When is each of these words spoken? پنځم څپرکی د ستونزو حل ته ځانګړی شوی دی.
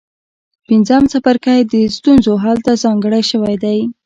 پنځم 0.67 1.03
څپرکی 1.11 1.59
د 1.73 1.75
ستونزو 1.95 2.33
حل 2.43 2.57
ته 2.65 2.73
ځانګړی 2.83 3.21
شوی 3.31 3.55
دی. 3.63 3.79